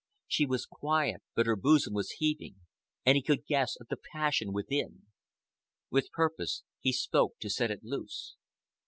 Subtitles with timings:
[0.27, 2.55] She was quiet, but her bosom was heaving,
[3.05, 5.03] and he could guess at the passion within.
[5.91, 8.35] With purpose he spoke to set it loose.